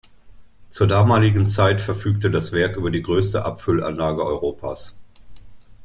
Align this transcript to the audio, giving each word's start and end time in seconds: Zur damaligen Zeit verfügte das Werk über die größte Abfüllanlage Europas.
Zur 0.69 0.87
damaligen 0.87 1.45
Zeit 1.45 1.79
verfügte 1.79 2.31
das 2.31 2.53
Werk 2.53 2.75
über 2.75 2.89
die 2.89 3.03
größte 3.03 3.45
Abfüllanlage 3.45 4.25
Europas. 4.25 4.95